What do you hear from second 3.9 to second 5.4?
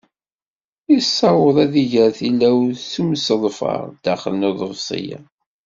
daxel n uḍebsi-a.